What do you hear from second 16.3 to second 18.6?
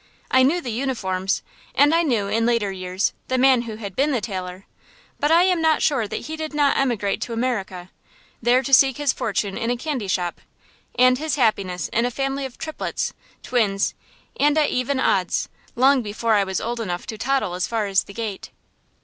I was old enough to toddle as far as the gate.